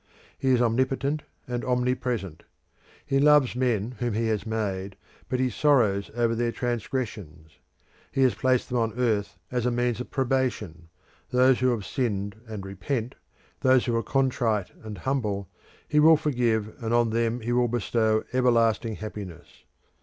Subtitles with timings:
[0.35, 2.41] He is omnipotent and omnipresent.
[3.05, 4.95] He loves men whom he has made,
[5.29, 7.59] but he sorrows over their transgressions.
[8.11, 10.89] He has placed them on earth as a means of probation;
[11.29, 13.13] those who have sinned and repent,
[13.59, 15.47] those who are contrite and humble,
[15.87, 19.65] he will forgive, and on them he will bestow everlasting happiness.